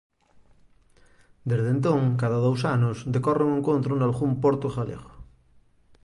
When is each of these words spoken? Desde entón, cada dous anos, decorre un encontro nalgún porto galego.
Desde 1.49 1.69
entón, 1.75 1.99
cada 2.21 2.37
dous 2.45 2.61
anos, 2.75 2.97
decorre 3.15 3.43
un 3.47 3.53
encontro 3.59 3.91
nalgún 3.93 4.31
porto 4.43 4.67
galego. 4.75 5.11